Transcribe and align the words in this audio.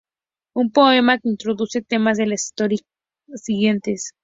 Un 0.61 0.71
poema 0.71 1.19
que 1.19 1.29
introduce 1.29 1.83
temas 1.83 2.17
de 2.17 2.25
las 2.25 2.45
historias 2.45 2.81
siguientes. 3.35 4.13